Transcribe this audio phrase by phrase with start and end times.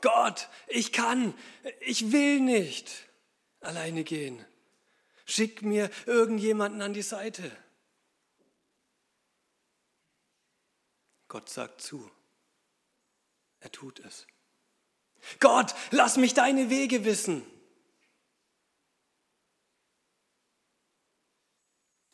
[0.00, 1.34] Gott, ich kann,
[1.80, 3.08] ich will nicht
[3.60, 4.44] alleine gehen.
[5.24, 7.50] Schick mir irgendjemanden an die Seite.
[11.28, 12.10] Gott sagt zu.
[13.60, 14.26] Er tut es.
[15.40, 17.44] Gott, lass mich deine Wege wissen.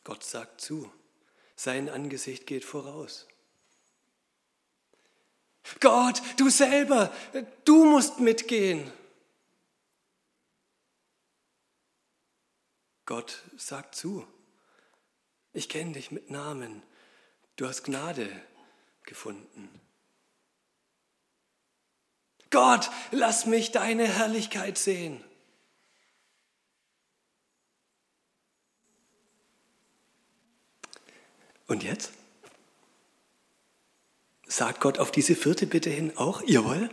[0.03, 0.91] Gott sagt zu.
[1.55, 3.27] Sein Angesicht geht voraus.
[5.79, 7.11] Gott, du selber,
[7.63, 8.91] du musst mitgehen.
[13.05, 14.27] Gott sagt zu.
[15.53, 16.83] Ich kenne dich mit Namen.
[17.55, 18.29] Du hast Gnade
[19.03, 19.69] gefunden.
[22.49, 25.23] Gott, lass mich deine Herrlichkeit sehen.
[31.67, 32.11] Und jetzt?
[34.47, 36.89] Sagt Gott auf diese vierte Bitte hin auch, jawohl?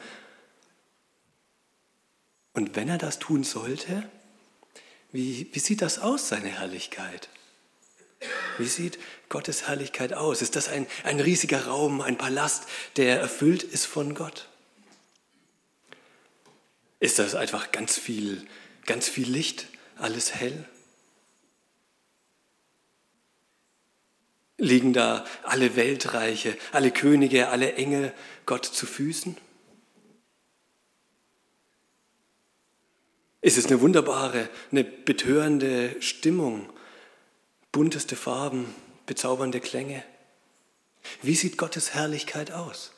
[2.54, 4.08] Und wenn er das tun sollte,
[5.10, 7.28] wie, wie sieht das aus, seine Herrlichkeit?
[8.58, 10.42] Wie sieht Gottes Herrlichkeit aus?
[10.42, 12.64] Ist das ein, ein riesiger Raum, ein Palast,
[12.96, 14.48] der erfüllt ist von Gott?
[17.00, 18.46] Ist das einfach ganz viel,
[18.86, 20.68] ganz viel Licht, alles hell?
[24.62, 28.12] Liegen da alle Weltreiche, alle Könige, alle Engel
[28.46, 29.36] Gott zu Füßen?
[33.40, 36.72] Ist es eine wunderbare, eine betörende Stimmung,
[37.72, 38.72] bunteste Farben,
[39.04, 40.04] bezaubernde Klänge?
[41.22, 42.92] Wie sieht Gottes Herrlichkeit aus?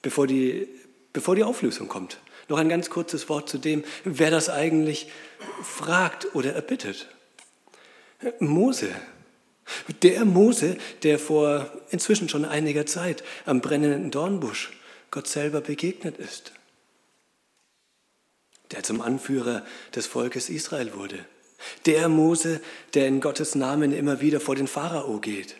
[0.00, 0.68] Bevor die,
[1.12, 5.10] bevor die Auflösung kommt, noch ein ganz kurzes Wort zu dem, wer das eigentlich
[5.64, 7.08] fragt oder erbittet.
[8.38, 8.90] Mose.
[10.02, 14.72] Der Mose, der vor inzwischen schon einiger Zeit am brennenden Dornbusch
[15.10, 16.52] Gott selber begegnet ist.
[18.72, 21.24] Der zum Anführer des Volkes Israel wurde.
[21.86, 22.60] Der Mose,
[22.94, 25.56] der in Gottes Namen immer wieder vor den Pharao geht.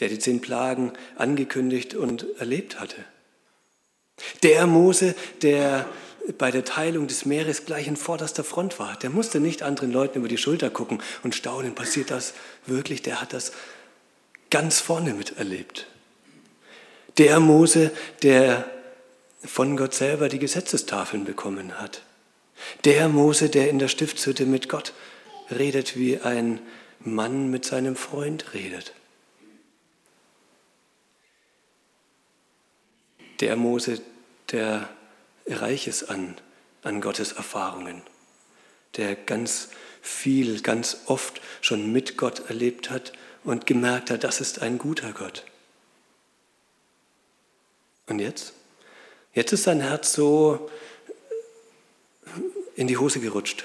[0.00, 3.04] Der die zehn Plagen angekündigt und erlebt hatte.
[4.42, 5.88] Der Mose, der
[6.38, 8.96] bei der Teilung des Meeres gleich in vorderster Front war.
[8.96, 12.34] Der musste nicht anderen Leuten über die Schulter gucken und staunen, passiert das
[12.66, 13.02] wirklich?
[13.02, 13.52] Der hat das
[14.50, 15.86] ganz vorne miterlebt.
[17.18, 17.92] Der Mose,
[18.22, 18.70] der
[19.44, 22.02] von Gott selber die Gesetzestafeln bekommen hat.
[22.84, 24.92] Der Mose, der in der Stiftshütte mit Gott
[25.50, 26.60] redet, wie ein
[27.00, 28.92] Mann mit seinem Freund redet.
[33.40, 34.00] Der Mose,
[34.50, 34.88] der
[35.48, 36.36] reich ist an,
[36.82, 38.02] an Gottes Erfahrungen,
[38.96, 39.68] der ganz
[40.02, 43.12] viel, ganz oft schon mit Gott erlebt hat
[43.44, 45.44] und gemerkt hat, das ist ein guter Gott.
[48.06, 48.52] Und jetzt?
[49.34, 50.70] Jetzt ist sein Herz so
[52.74, 53.64] in die Hose gerutscht,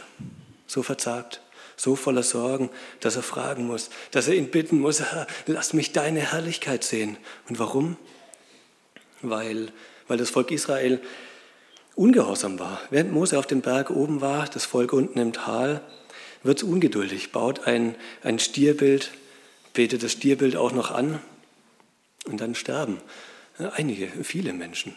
[0.67, 1.41] so verzagt,
[1.75, 2.69] so voller Sorgen,
[2.99, 5.01] dass er fragen muss, dass er ihn bitten muss,
[5.47, 7.17] lass mich deine Herrlichkeit sehen.
[7.49, 7.97] Und warum?
[9.21, 9.71] Weil,
[10.07, 11.01] weil das Volk Israel
[12.01, 12.81] ungehorsam war.
[12.89, 15.81] Während Mose auf dem Berg oben war, das Volk unten im Tal,
[16.43, 19.11] wird es ungeduldig, baut ein, ein Stierbild,
[19.73, 21.21] betet das Stierbild auch noch an
[22.25, 22.99] und dann sterben.
[23.57, 24.95] Einige, viele Menschen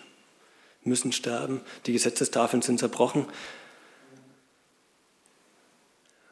[0.82, 1.60] müssen sterben.
[1.84, 3.26] Die Gesetzestafeln sind zerbrochen.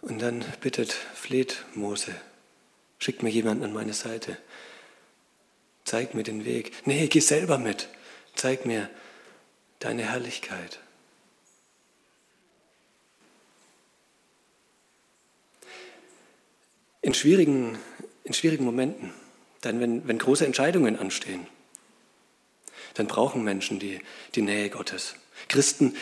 [0.00, 2.14] Und dann bittet, fleht Mose,
[2.98, 4.38] schickt mir jemanden an meine Seite.
[5.84, 6.72] Zeig mir den Weg.
[6.86, 7.88] Nee, geh selber mit.
[8.34, 8.88] Zeig mir,
[9.84, 10.80] deine Herrlichkeit.
[17.00, 17.78] In schwierigen,
[18.24, 19.12] in schwierigen Momenten,
[19.60, 21.46] dann wenn, wenn große Entscheidungen anstehen,
[22.94, 24.00] dann brauchen Menschen die,
[24.34, 25.16] die Nähe Gottes.
[25.48, 25.96] Christen,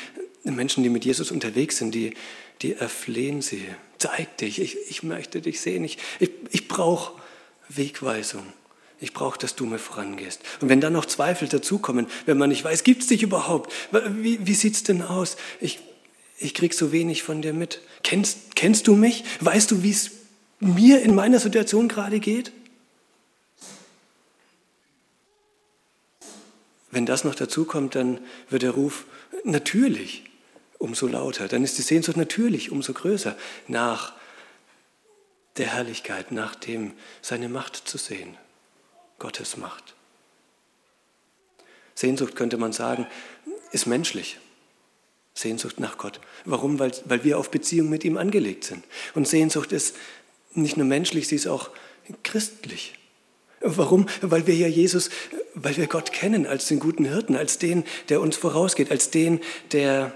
[0.45, 2.15] Menschen, die mit Jesus unterwegs sind, die,
[2.63, 3.67] die erflehen sie.
[3.99, 7.21] Zeig dich, ich, ich möchte dich sehen, ich, ich, ich brauche
[7.69, 8.53] Wegweisung.
[9.01, 10.43] Ich brauche, dass du mir vorangehst.
[10.61, 13.73] Und wenn dann noch Zweifel dazukommen, wenn man nicht weiß, gibt es dich überhaupt?
[13.93, 15.37] Wie, wie sieht es denn aus?
[15.61, 15.81] Ich,
[16.39, 17.81] ich krieg so wenig von dir mit.
[18.03, 19.25] Kennst, kennst du mich?
[19.41, 20.11] Weißt du, wie es
[20.59, 22.53] mir in meiner Situation gerade geht?
[26.91, 28.21] Wenn das noch dazukommt, dann
[28.51, 29.07] wird der Ruf
[29.45, 30.25] natürlich
[30.79, 31.49] umso lauter.
[31.49, 33.37] Dann ist die Sehnsucht natürlich umso größer
[33.69, 34.13] nach
[35.57, 36.93] der Herrlichkeit, nach dem
[37.23, 38.37] seine Macht zu sehen.
[39.21, 39.95] Gottes Macht.
[41.95, 43.07] Sehnsucht könnte man sagen,
[43.71, 44.39] ist menschlich.
[45.35, 46.19] Sehnsucht nach Gott.
[46.45, 46.81] Warum?
[46.81, 48.85] Weil, weil wir auf Beziehung mit ihm angelegt sind.
[49.15, 49.95] Und Sehnsucht ist
[50.55, 51.71] nicht nur menschlich, sie ist auch
[52.25, 52.95] christlich.
[53.61, 54.07] Warum?
[54.23, 55.11] Weil wir ja Jesus
[55.55, 59.41] weil wir Gott kennen als den guten Hirten, als den, der uns vorausgeht, als den,
[59.73, 60.15] der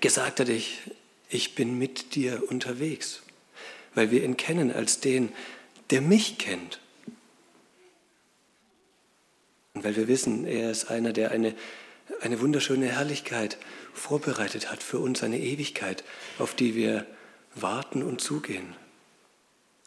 [0.00, 0.78] gesagt hat, ich,
[1.28, 3.22] ich bin mit dir unterwegs.
[3.94, 5.30] Weil wir ihn kennen als den,
[5.90, 6.80] der mich kennt.
[9.78, 11.54] Und weil wir wissen, er ist einer, der eine,
[12.20, 13.58] eine wunderschöne Herrlichkeit
[13.94, 16.02] vorbereitet hat für uns, eine Ewigkeit,
[16.40, 17.06] auf die wir
[17.54, 18.74] warten und zugehen.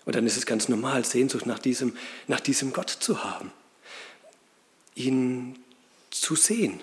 [0.06, 1.98] Und dann ist es ganz normal, Sehnsucht nach diesem,
[2.28, 3.52] nach diesem Gott zu haben,
[4.96, 5.60] ihn
[6.10, 6.80] zu sehen,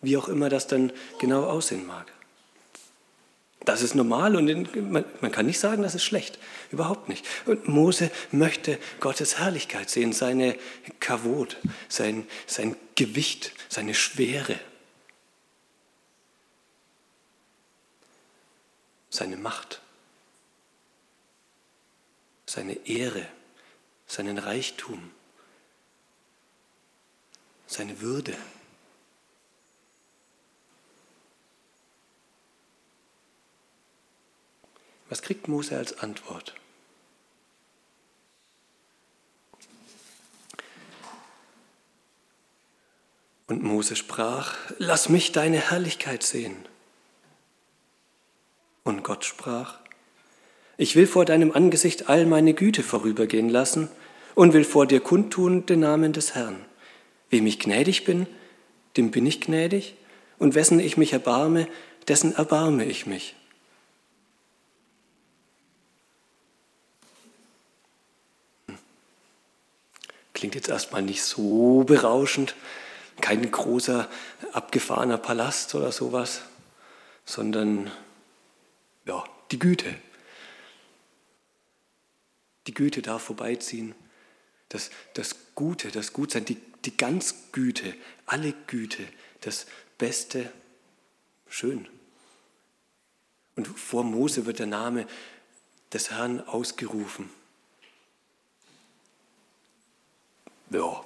[0.00, 0.90] wie auch immer das dann
[1.20, 2.10] genau aussehen mag.
[3.64, 6.38] Das ist normal und man, kann nicht sagen, das ist schlecht.
[6.70, 7.24] Überhaupt nicht.
[7.44, 10.56] Und Mose möchte Gottes Herrlichkeit sehen, seine
[11.00, 11.56] Kavot,
[11.88, 14.58] sein, sein Gewicht, seine Schwere,
[19.10, 19.80] seine Macht,
[22.46, 23.26] seine Ehre,
[24.06, 25.10] seinen Reichtum,
[27.66, 28.36] seine Würde.
[35.08, 36.54] Was kriegt Mose als Antwort?
[43.46, 46.56] Und Mose sprach, lass mich deine Herrlichkeit sehen.
[48.84, 49.78] Und Gott sprach,
[50.76, 53.88] ich will vor deinem Angesicht all meine Güte vorübergehen lassen
[54.34, 56.64] und will vor dir kundtun den Namen des Herrn.
[57.30, 58.26] Wem ich gnädig bin,
[58.96, 59.96] dem bin ich gnädig,
[60.38, 61.66] und wessen ich mich erbarme,
[62.06, 63.34] dessen erbarme ich mich.
[70.38, 72.54] Klingt jetzt erstmal nicht so berauschend,
[73.20, 74.08] kein großer
[74.52, 76.42] abgefahrener Palast oder sowas,
[77.24, 77.90] sondern
[79.04, 79.96] ja, die Güte.
[82.68, 83.96] Die Güte darf vorbeiziehen.
[84.68, 87.92] Das, das Gute, das Gutsein, die, die Ganzgüte,
[88.24, 89.02] alle Güte,
[89.40, 89.66] das
[89.98, 90.52] Beste,
[91.48, 91.88] schön.
[93.56, 95.08] Und vor Mose wird der Name
[95.92, 97.28] des Herrn ausgerufen.
[100.70, 101.02] Ja.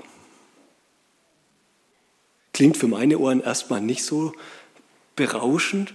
[2.52, 4.32] Klingt für meine Ohren erstmal nicht so
[5.16, 5.94] berauschend.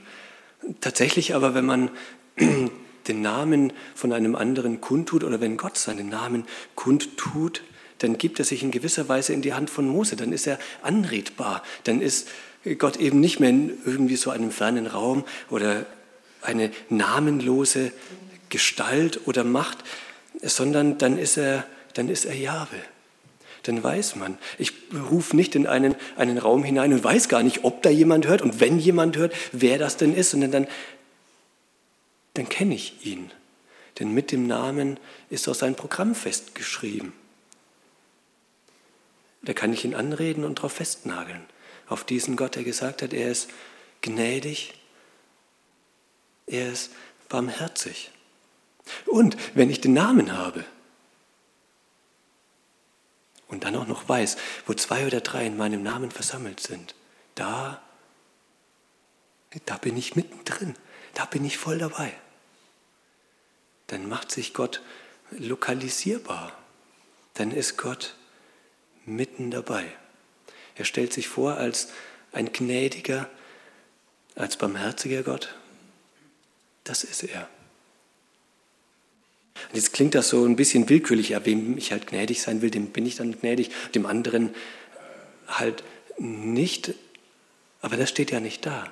[0.81, 1.89] Tatsächlich aber, wenn man
[3.07, 7.63] den Namen von einem anderen kundtut oder wenn Gott seinen Namen kundtut,
[7.99, 10.59] dann gibt er sich in gewisser Weise in die Hand von Mose, dann ist er
[10.81, 12.27] anredbar, dann ist
[12.77, 15.85] Gott eben nicht mehr in irgendwie so einem fernen Raum oder
[16.41, 17.91] eine namenlose
[18.49, 19.79] Gestalt oder Macht,
[20.41, 22.77] sondern dann ist er, dann ist er Jahwe
[23.67, 24.37] dann weiß man.
[24.57, 24.73] Ich
[25.09, 28.41] rufe nicht in einen, einen Raum hinein und weiß gar nicht, ob da jemand hört
[28.41, 30.67] und wenn jemand hört, wer das denn ist, sondern dann,
[32.33, 33.31] dann kenne ich ihn.
[33.99, 34.99] Denn mit dem Namen
[35.29, 37.13] ist auch sein Programm festgeschrieben.
[39.41, 41.41] Da kann ich ihn anreden und darauf festnageln.
[41.87, 43.49] Auf diesen Gott, der gesagt hat, er ist
[44.01, 44.73] gnädig,
[46.45, 46.91] er ist
[47.29, 48.11] barmherzig.
[49.05, 50.65] Und wenn ich den Namen habe,
[53.47, 56.95] und dann auch noch weiß, wo zwei oder drei in meinem Namen versammelt sind,
[57.35, 57.81] da,
[59.65, 60.75] da bin ich mittendrin,
[61.13, 62.11] da bin ich voll dabei.
[63.87, 64.81] Dann macht sich Gott
[65.31, 66.51] lokalisierbar,
[67.35, 68.15] dann ist Gott
[69.05, 69.85] mitten dabei.
[70.75, 71.89] Er stellt sich vor als
[72.31, 73.29] ein gnädiger,
[74.35, 75.55] als barmherziger Gott.
[76.83, 77.49] Das ist er.
[79.69, 82.71] Und jetzt klingt das so ein bisschen willkürlich, ja, wem ich halt gnädig sein will,
[82.71, 84.51] dem bin ich dann gnädig, dem anderen
[85.47, 85.83] halt
[86.17, 86.93] nicht.
[87.81, 88.91] Aber das steht ja nicht da.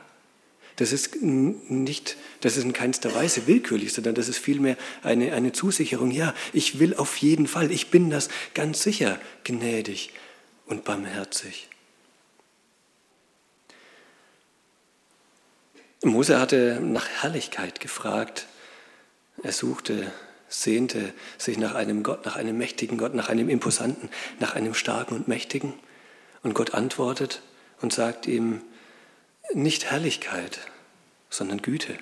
[0.76, 5.54] Das ist nicht, das ist in keinster Weise willkürlich, sondern das ist vielmehr eine, eine
[5.54, 6.12] Zusicherung.
[6.12, 10.12] Ja, ich will auf jeden Fall, ich bin das ganz sicher gnädig
[10.66, 11.70] und barmherzig.
[16.04, 18.48] Mose hatte nach Herrlichkeit gefragt.
[19.42, 20.12] Er suchte
[20.48, 24.10] sehnte sich nach einem Gott, nach einem mächtigen Gott, nach einem imposanten,
[24.40, 25.74] nach einem starken und mächtigen.
[26.44, 27.42] Und Gott antwortet
[27.82, 28.62] und sagt ihm,
[29.54, 30.60] nicht Herrlichkeit,
[31.30, 31.98] sondern Güte.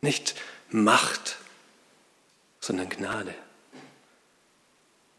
[0.00, 0.34] Nicht
[0.70, 1.38] Macht,
[2.60, 3.34] sondern Gnade.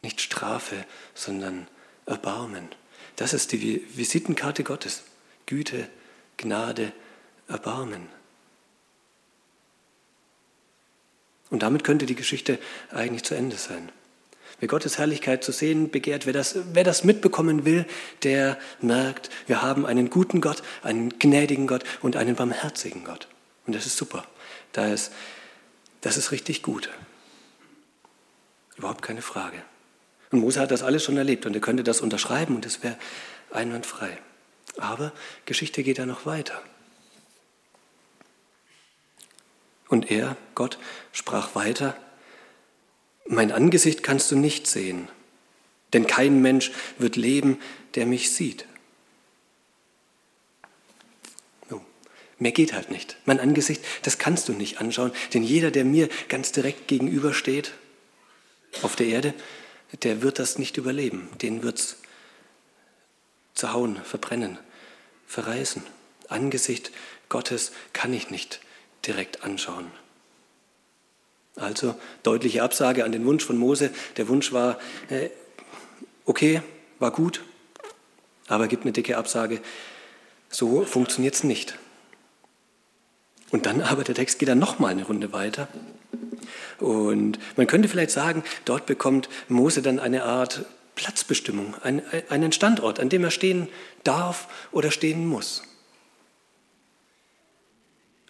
[0.01, 1.67] Nicht Strafe, sondern
[2.05, 2.69] Erbarmen.
[3.15, 5.03] Das ist die Visitenkarte Gottes.
[5.45, 5.89] Güte,
[6.38, 6.93] Gnade,
[7.48, 8.07] Erbarmen.
[11.51, 12.58] Und damit könnte die Geschichte
[12.91, 13.91] eigentlich zu Ende sein.
[14.60, 17.86] Wer Gottes Herrlichkeit zu sehen begehrt, wer das, wer das mitbekommen will,
[18.24, 23.27] der merkt, wir haben einen guten Gott, einen gnädigen Gott und einen barmherzigen Gott.
[23.65, 24.25] Und das ist super.
[24.72, 25.12] Da ist,
[26.01, 26.89] das ist richtig gut.
[28.77, 29.58] Überhaupt keine Frage.
[30.31, 32.98] Und Mose hat das alles schon erlebt und er könnte das unterschreiben und es wäre
[33.51, 34.17] einwandfrei.
[34.77, 35.12] Aber
[35.46, 36.62] Geschichte geht ja noch weiter.
[39.91, 40.79] Und er, Gott,
[41.12, 41.98] sprach weiter,
[43.27, 45.10] mein Angesicht kannst du nicht sehen,
[45.91, 47.60] denn kein Mensch wird leben,
[47.95, 48.65] der mich sieht.
[52.39, 53.17] Mehr geht halt nicht.
[53.25, 57.74] Mein Angesicht, das kannst du nicht anschauen, denn jeder, der mir ganz direkt gegenübersteht
[58.83, 59.33] auf der Erde,
[60.03, 61.29] der wird das nicht überleben.
[61.41, 61.98] Den wird es
[63.53, 64.57] zerhauen, verbrennen,
[65.27, 65.83] verreißen.
[66.29, 66.91] Angesicht
[67.27, 68.62] Gottes kann ich nicht
[69.05, 69.91] direkt anschauen.
[71.55, 73.91] Also deutliche Absage an den Wunsch von Mose.
[74.17, 74.79] Der Wunsch war,
[75.10, 75.29] äh,
[76.25, 76.62] okay,
[77.00, 77.43] war gut,
[78.48, 79.62] aber gibt eine dicke Absage.
[80.50, 81.77] So funktioniert es nicht.
[83.51, 85.67] Und dann aber, der Text geht dann nochmal eine Runde weiter.
[86.79, 90.65] Und man könnte vielleicht sagen, dort bekommt Mose dann eine Art
[90.96, 93.67] Platzbestimmung, einen Standort, an dem er stehen
[94.03, 95.63] darf oder stehen muss.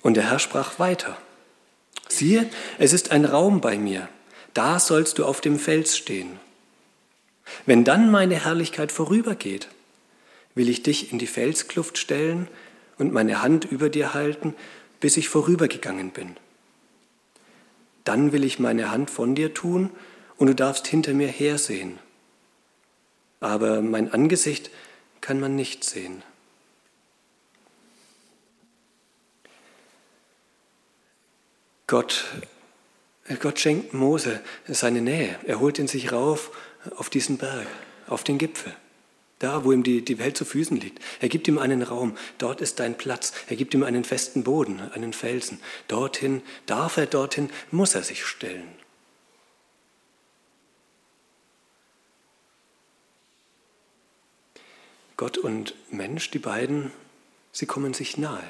[0.01, 1.17] Und der Herr sprach weiter.
[2.09, 4.09] Siehe, es ist ein Raum bei mir,
[4.53, 6.39] da sollst du auf dem Fels stehen.
[7.65, 9.67] Wenn dann meine Herrlichkeit vorübergeht,
[10.55, 12.47] will ich dich in die Felskluft stellen
[12.97, 14.55] und meine Hand über dir halten,
[14.99, 16.35] bis ich vorübergegangen bin.
[18.03, 19.89] Dann will ich meine Hand von dir tun
[20.37, 21.99] und du darfst hinter mir hersehen.
[23.39, 24.69] Aber mein Angesicht
[25.21, 26.23] kann man nicht sehen.
[31.91, 32.23] Gott,
[33.41, 35.37] Gott schenkt Mose seine Nähe.
[35.43, 36.57] Er holt ihn sich rauf
[36.95, 37.67] auf diesen Berg,
[38.07, 38.73] auf den Gipfel,
[39.39, 41.03] da, wo ihm die, die Welt zu Füßen liegt.
[41.19, 43.33] Er gibt ihm einen Raum, dort ist dein Platz.
[43.49, 45.59] Er gibt ihm einen festen Boden, einen Felsen.
[45.89, 48.69] Dorthin darf er, dorthin muss er sich stellen.
[55.17, 56.93] Gott und Mensch, die beiden,
[57.51, 58.49] sie kommen sich nahe.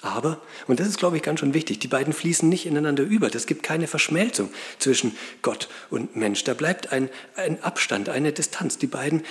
[0.00, 3.30] Aber, und das ist, glaube ich, ganz schön wichtig, die beiden fließen nicht ineinander über.
[3.30, 6.44] Das gibt keine Verschmelzung zwischen Gott und Mensch.
[6.44, 8.78] Da bleibt ein, ein Abstand, eine Distanz.
[8.78, 9.24] Die beiden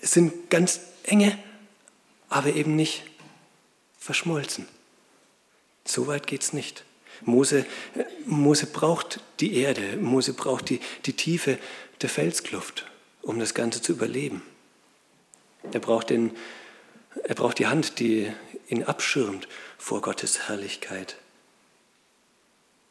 [0.00, 1.38] sind ganz enge,
[2.28, 3.02] aber eben nicht
[3.98, 4.68] verschmolzen.
[5.86, 6.84] So weit geht es nicht.
[7.22, 7.64] Mose,
[8.26, 11.58] Mose braucht die Erde, Mose braucht die, die Tiefe
[12.02, 12.86] der Felskluft,
[13.22, 14.42] um das Ganze zu überleben.
[15.72, 16.30] Er braucht, den,
[17.24, 18.32] er braucht die Hand, die
[18.70, 19.48] ihn abschirmt
[19.78, 21.16] vor Gottes Herrlichkeit.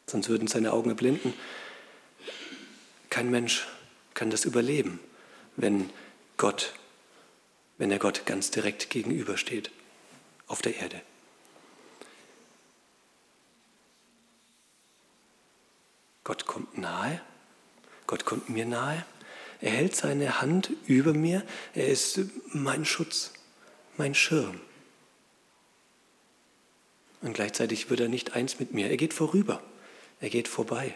[0.06, 1.34] Sonst würden seine Augen erblinden.
[3.08, 3.66] Kein Mensch
[4.14, 5.00] kann das überleben,
[5.56, 5.90] wenn
[6.36, 6.74] Gott,
[7.78, 9.70] wenn er Gott ganz direkt gegenübersteht
[10.46, 11.00] auf der Erde.
[16.24, 17.20] Gott kommt nahe,
[18.06, 19.04] Gott kommt mir nahe,
[19.60, 21.42] er hält seine Hand über mir,
[21.74, 22.20] er ist
[22.52, 23.32] mein Schutz,
[23.96, 24.60] mein Schirm.
[27.22, 28.88] Und gleichzeitig wird er nicht eins mit mir.
[28.88, 29.62] Er geht vorüber.
[30.20, 30.94] Er geht vorbei.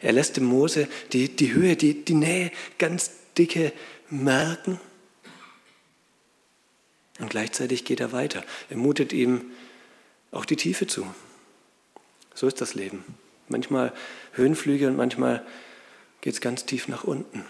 [0.00, 3.72] Er lässt dem Mose die, die Höhe, die, die Nähe ganz dicke
[4.10, 4.80] merken.
[7.18, 8.44] Und gleichzeitig geht er weiter.
[8.70, 9.52] Er mutet ihm
[10.30, 11.06] auch die Tiefe zu.
[12.34, 13.04] So ist das Leben.
[13.48, 13.92] Manchmal
[14.32, 15.46] Höhenflüge und manchmal
[16.20, 17.44] geht es ganz tief nach unten.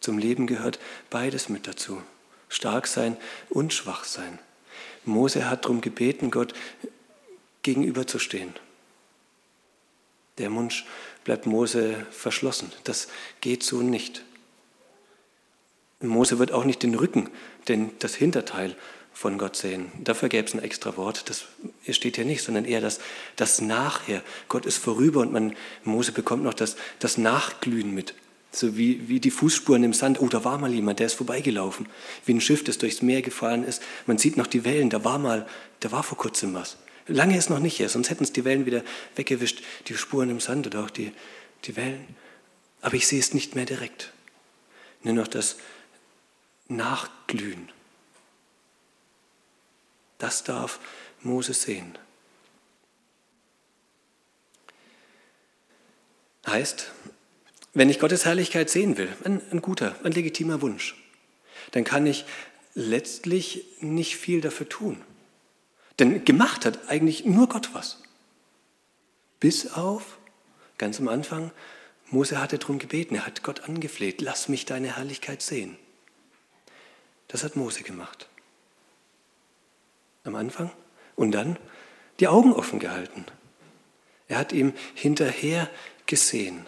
[0.00, 0.78] Zum Leben gehört
[1.10, 2.02] beides mit dazu.
[2.48, 3.16] Stark sein
[3.50, 4.38] und schwach sein.
[5.08, 6.54] Mose hat darum gebeten, Gott
[7.62, 8.54] gegenüberzustehen.
[10.38, 10.84] Der Mund
[11.24, 12.72] bleibt Mose verschlossen.
[12.84, 13.08] Das
[13.40, 14.24] geht so nicht.
[16.00, 17.28] Mose wird auch nicht den Rücken,
[17.66, 18.76] denn das Hinterteil
[19.12, 19.90] von Gott sehen.
[19.98, 21.28] Dafür gäbe es ein extra Wort.
[21.28, 21.46] Das
[21.90, 23.00] steht hier nicht, sondern eher das,
[23.34, 24.22] das Nachher.
[24.48, 28.14] Gott ist vorüber und man, Mose bekommt noch das, das Nachglühen mit.
[28.50, 30.20] So wie, wie die Fußspuren im Sand.
[30.20, 31.88] Oh, da war mal jemand, der ist vorbeigelaufen.
[32.24, 33.82] Wie ein Schiff, das durchs Meer gefahren ist.
[34.06, 35.46] Man sieht noch die Wellen, da war mal,
[35.80, 36.78] da war vor kurzem was.
[37.06, 38.82] Lange ist noch nicht hier, sonst hätten es die Wellen wieder
[39.16, 41.12] weggewischt, die Spuren im Sand oder auch die,
[41.64, 42.16] die Wellen.
[42.82, 44.12] Aber ich sehe es nicht mehr direkt.
[45.02, 45.56] Nur noch das
[46.68, 47.70] Nachglühen.
[50.18, 50.80] Das darf
[51.22, 51.96] Moses sehen.
[56.46, 56.90] Heißt,
[57.78, 60.96] wenn ich Gottes Herrlichkeit sehen will, ein, ein guter, ein legitimer Wunsch,
[61.70, 62.24] dann kann ich
[62.74, 65.00] letztlich nicht viel dafür tun.
[66.00, 68.02] Denn gemacht hat eigentlich nur Gott was.
[69.38, 70.18] Bis auf,
[70.76, 71.52] ganz am Anfang,
[72.10, 75.76] Mose hatte darum gebeten, er hat Gott angefleht, lass mich deine Herrlichkeit sehen.
[77.28, 78.28] Das hat Mose gemacht.
[80.24, 80.72] Am Anfang
[81.14, 81.56] und dann
[82.18, 83.24] die Augen offen gehalten.
[84.26, 85.70] Er hat ihm hinterher
[86.06, 86.66] gesehen.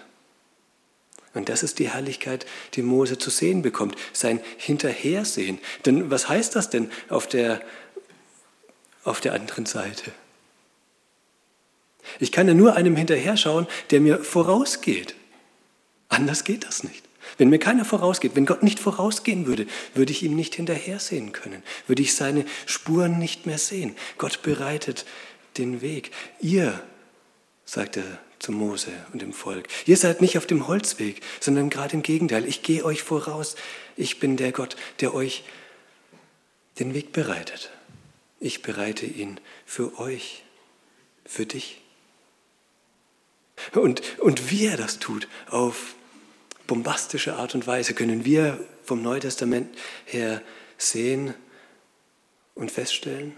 [1.33, 2.45] Und das ist die Herrlichkeit,
[2.75, 5.59] die Mose zu sehen bekommt, sein Hinterhersehen.
[5.87, 7.61] Denn was heißt das denn auf der,
[9.05, 10.11] auf der anderen Seite?
[12.19, 15.15] Ich kann ja nur einem hinterher schauen, der mir vorausgeht.
[16.09, 17.05] Anders geht das nicht.
[17.39, 21.63] Wenn mir keiner vorausgeht, wenn Gott nicht vorausgehen würde, würde ich ihm nicht hinterhersehen können,
[21.87, 23.95] würde ich seine Spuren nicht mehr sehen.
[24.19, 25.05] Gott bereitet
[25.59, 26.11] den Weg.
[26.41, 26.83] Ihr,
[27.65, 31.95] sagt er zu Mose und dem Volk, ihr seid nicht auf dem Holzweg, sondern gerade
[31.95, 32.47] im Gegenteil.
[32.47, 33.55] Ich gehe euch voraus.
[33.97, 35.45] Ich bin der Gott, der euch
[36.79, 37.71] den Weg bereitet.
[38.41, 40.43] Ich bereite ihn für euch,
[41.25, 41.83] für dich.
[43.75, 45.95] Und, und wie er das tut, auf
[46.67, 50.41] bombastische Art und Weise, können wir vom Neuen Testament her
[50.79, 51.35] sehen
[52.55, 53.37] und feststellen.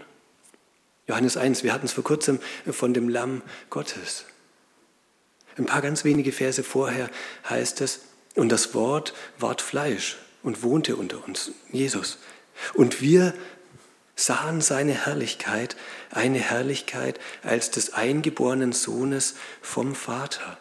[1.07, 2.39] Johannes 1, wir hatten es vor kurzem
[2.71, 4.25] von dem Lamm Gottes.
[5.57, 7.09] Ein paar ganz wenige Verse vorher
[7.49, 8.01] heißt es,
[8.35, 12.17] und das Wort ward Fleisch und wohnte unter uns, Jesus.
[12.73, 13.33] Und wir
[14.15, 15.75] sahen seine Herrlichkeit,
[16.11, 20.57] eine Herrlichkeit als des eingeborenen Sohnes vom Vater.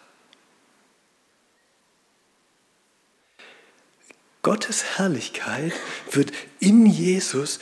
[4.42, 5.72] Gottes Herrlichkeit
[6.10, 7.60] wird in Jesus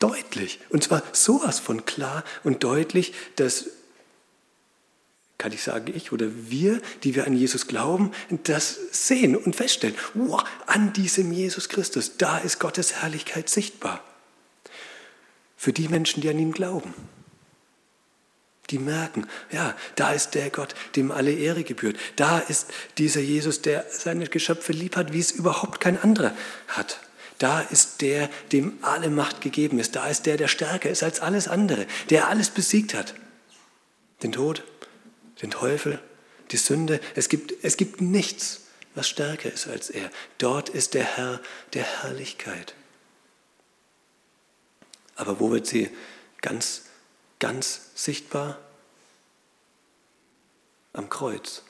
[0.00, 0.58] deutlich.
[0.70, 3.66] Und zwar sowas von klar und deutlich, dass,
[5.42, 8.12] kann ich sagen, ich oder wir, die wir an Jesus glauben,
[8.44, 9.96] das sehen und feststellen.
[10.14, 14.04] Wow, an diesem Jesus Christus, da ist Gottes Herrlichkeit sichtbar.
[15.56, 16.94] Für die Menschen, die an ihn glauben.
[18.70, 21.96] Die merken, ja, da ist der Gott, dem alle Ehre gebührt.
[22.14, 22.68] Da ist
[22.98, 26.36] dieser Jesus, der seine Geschöpfe lieb hat, wie es überhaupt kein anderer
[26.68, 27.00] hat.
[27.38, 29.96] Da ist der, dem alle Macht gegeben ist.
[29.96, 33.14] Da ist der, der stärker ist als alles andere, der alles besiegt hat.
[34.22, 34.62] Den Tod,
[35.42, 35.98] den Teufel,
[36.50, 37.00] die Sünde.
[37.14, 38.62] Es gibt, es gibt nichts,
[38.94, 40.10] was stärker ist als er.
[40.38, 41.40] Dort ist der Herr
[41.74, 42.74] der Herrlichkeit.
[45.16, 45.90] Aber wo wird sie
[46.40, 46.82] ganz
[47.42, 48.56] ganz sichtbar
[50.92, 51.64] am Kreuz.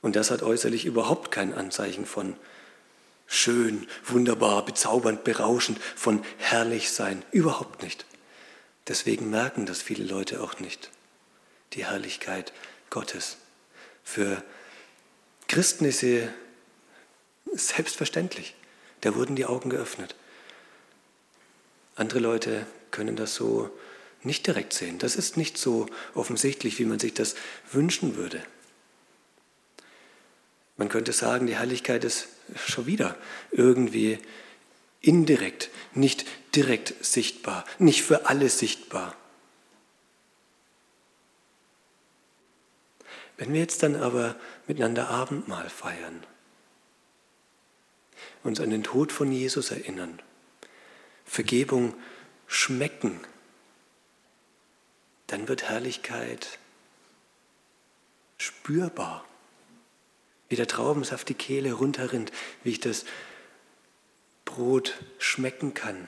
[0.00, 2.34] Und das hat äußerlich überhaupt kein Anzeichen von
[3.28, 7.24] schön, wunderbar, bezaubernd, berauschend, von herrlich sein.
[7.30, 8.06] Überhaupt nicht.
[8.88, 10.90] Deswegen merken das viele Leute auch nicht.
[11.74, 12.52] Die Herrlichkeit
[12.90, 13.36] Gottes.
[14.04, 14.42] Für
[15.48, 16.28] Christen ist sie
[17.52, 18.54] selbstverständlich.
[19.00, 20.14] Da wurden die Augen geöffnet.
[21.96, 23.70] Andere Leute können das so
[24.22, 24.98] nicht direkt sehen.
[24.98, 27.34] Das ist nicht so offensichtlich, wie man sich das
[27.70, 28.42] wünschen würde.
[30.76, 32.28] Man könnte sagen, die Heiligkeit ist
[32.66, 33.16] schon wieder
[33.50, 34.18] irgendwie
[35.00, 39.16] indirekt, nicht direkt sichtbar, nicht für alle sichtbar.
[43.42, 44.36] Wenn wir jetzt dann aber
[44.68, 46.24] miteinander Abendmahl feiern,
[48.44, 50.22] uns an den Tod von Jesus erinnern,
[51.24, 51.92] Vergebung
[52.46, 53.18] schmecken,
[55.26, 56.60] dann wird Herrlichkeit
[58.38, 59.24] spürbar.
[60.48, 62.30] Wie der Traubensaft die Kehle runterrinnt,
[62.62, 63.04] wie ich das
[64.44, 66.06] Brot schmecken kann,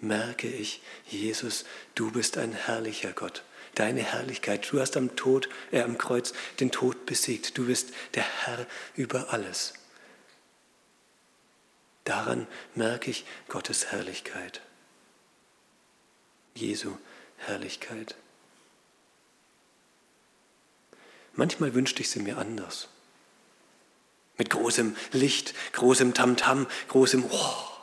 [0.00, 1.64] merke ich, Jesus,
[1.96, 3.42] du bist ein herrlicher Gott.
[3.74, 7.58] Deine Herrlichkeit, du hast am Tod, äh, am Kreuz den Tod besiegt.
[7.58, 9.74] Du bist der Herr über alles.
[12.04, 14.60] Daran merke ich Gottes Herrlichkeit.
[16.54, 16.96] Jesu
[17.38, 18.14] Herrlichkeit.
[21.32, 22.88] Manchmal wünschte ich sie mir anders.
[24.36, 27.73] Mit großem Licht, großem Tamtam, -Tam, großem oh.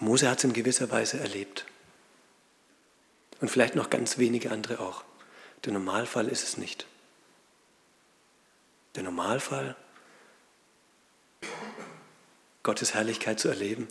[0.00, 1.66] Mose hat es in gewisser Weise erlebt.
[3.40, 5.04] Und vielleicht noch ganz wenige andere auch.
[5.64, 6.86] Der Normalfall ist es nicht.
[8.94, 9.76] Der Normalfall,
[12.62, 13.88] Gottes Herrlichkeit zu erleben,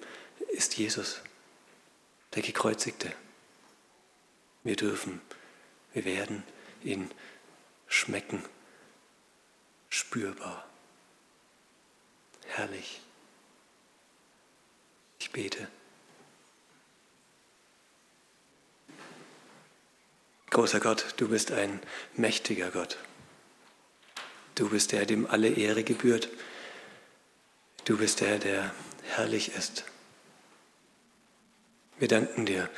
[0.50, 1.22] ist Jesus,
[2.34, 3.12] der Gekreuzigte.
[4.64, 5.22] Wir dürfen,
[5.94, 6.44] wir werden
[6.84, 7.10] ihn
[7.88, 8.44] schmecken,
[9.90, 10.68] spürbar,
[12.48, 13.02] herrlich.
[15.20, 15.68] Ich bete.
[20.50, 21.80] Großer Gott, du bist ein
[22.16, 22.98] mächtiger Gott.
[24.56, 26.30] Du bist der, dem alle Ehre gebührt.
[27.86, 29.86] Du bist der, der herrlich ist.
[32.00, 32.70] Wir danken dir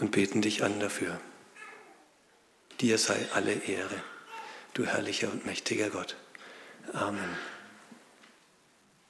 [0.00, 1.20] und beten dich an dafür.
[2.80, 4.02] Dir sei alle Ehre,
[4.74, 6.16] du herrlicher und mächtiger Gott.
[6.92, 7.36] Amen.